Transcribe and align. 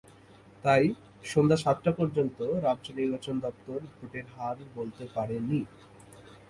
তাই 0.63 0.83
সন্ধ্যা 1.23 1.57
সাতটা 1.57 1.91
পর্যন্ত 1.91 2.37
রাজ্য 2.65 2.87
নির্বাচন 2.99 3.35
দপ্তর 3.39 3.79
ভোটের 3.93 4.25
হার 4.35 4.57
বলতে 4.75 5.03
পারেনি। 5.15 5.59